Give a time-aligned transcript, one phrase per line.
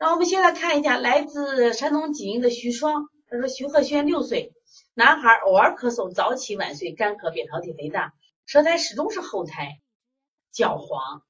[0.00, 4.52] 那我们现在看一下，来自山东济宁的徐双，他说徐鹤轩六岁，
[4.94, 8.14] 男孩，偶尔咳嗽，早起晚睡，干咳，扁桃体肥大，
[8.46, 9.80] 舌苔始终是厚苔，
[10.52, 11.22] 脚黄，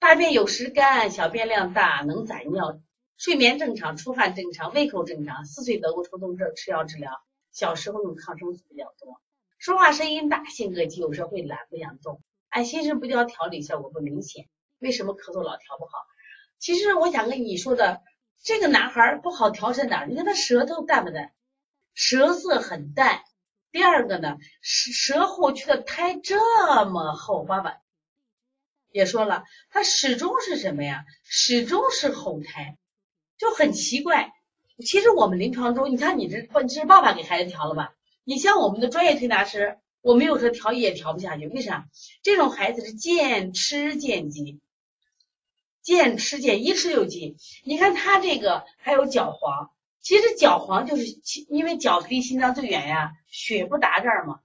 [0.00, 2.80] 大便有时干，小便量大，能攒尿，
[3.16, 5.44] 睡眠正常，出汗正常，胃口正常。
[5.44, 9.20] 四岁得过抽动症，吃药治疗，小时候用抗生素比较多，
[9.58, 14.48] 说话声音大，性格急，有时候会懒，不想动，按心神不调调理效果不明显。
[14.80, 15.92] 为什么咳嗽老调不好？
[16.60, 18.02] 其实我想跟你说的，
[18.44, 20.06] 这个男孩不好调在哪儿？
[20.06, 21.32] 你看他舌头淡不淡？
[21.94, 23.22] 舌色很淡。
[23.72, 26.38] 第二个呢，舌舌后区的苔这
[26.84, 27.78] 么厚，爸爸
[28.92, 31.04] 也说了，他始终是什么呀？
[31.24, 32.76] 始终是厚苔，
[33.38, 34.32] 就很奇怪。
[34.84, 37.94] 其实我们临床中，你看你这这是爸爸给孩子调了吧？
[38.24, 41.88] 你像我们的专业推拿师，我没有说调也调不下去，为啥？
[42.22, 44.60] 这种孩子是见吃见急。
[45.82, 49.70] 见吃见一吃就急，你看他这个还有脚黄，
[50.02, 51.04] 其实脚黄就是
[51.48, 54.40] 因为脚离心脏最远呀，血不达这儿嘛，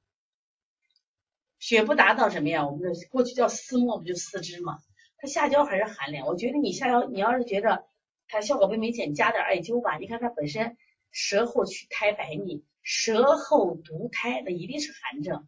[1.59, 2.65] 血不达到什么呀？
[2.65, 4.79] 我们的过去叫丝末，不就四肢嘛？
[5.17, 7.85] 它下焦还是寒凉，我觉得你下焦，你要是觉得
[8.27, 9.97] 它效果不明显，加点艾灸吧。
[9.97, 10.77] 你看它本身
[11.11, 15.47] 舌后去苔白腻，舌后毒苔，那一定是寒症。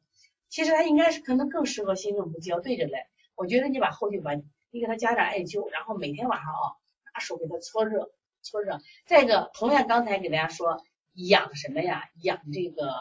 [0.50, 3.08] 其实它应该是可能更适合心肾不交对着来。
[3.36, 4.34] 我觉得你把后续把。
[4.70, 6.76] 你给他加点艾灸，然后每天晚上啊，
[7.14, 8.80] 拿手给他搓热，搓热。
[9.06, 12.10] 再一个，同样刚才给大家说养什么呀？
[12.22, 12.94] 养这个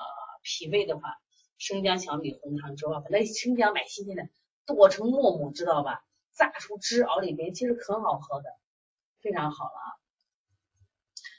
[0.43, 1.19] 脾胃的话，
[1.59, 4.29] 生姜小米红糖粥啊，把那生姜买新鲜的，
[4.65, 6.05] 剁成沫沫，知道吧？
[6.35, 8.51] 榨出汁熬里边，其实很好喝的，
[9.21, 9.89] 非常好了啊。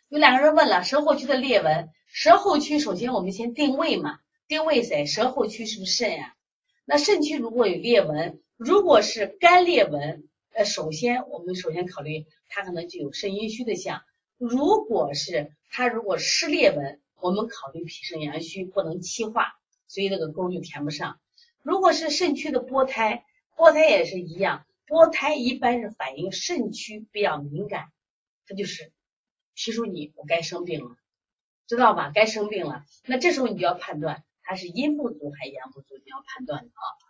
[0.10, 5.06] 有两个人问了，舌后区的裂纹，舌后区首先我们先定位嘛，定位谁？
[5.06, 6.36] 舌后区是不是肾呀？
[6.84, 8.42] 那肾区如果有裂纹。
[8.58, 14.02] 如果是干裂纹，呃，首先我们首先考虑它可能就有肾阴虚的象。
[14.38, 19.54] 如果是它如果湿裂纹，我们考虑脾肾阳虚不能气化，
[19.88, 21.20] 所以这个沟就填不上。
[21.62, 27.92] 如果是肾区的波胎，波胎也是一样，波胎一般是反映肾区比较敏感，
[28.48, 28.92] 它就是
[29.54, 30.98] 提出你我该生病了，
[31.68, 32.12] 知道吧？
[32.12, 37.07] 该生病了，那这时候你就要判断它是阴不足还是阳不足，你要判断的啊。